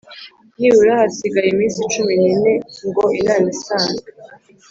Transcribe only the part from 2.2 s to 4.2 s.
n ine ngo inama isanzwe